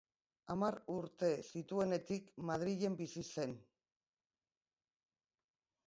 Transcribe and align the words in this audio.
Hamar 0.53 0.77
urte 0.93 1.29
zituenetik 1.43 2.33
Madrilen 2.51 2.99
bizi 3.05 3.27
zen. 3.35 3.57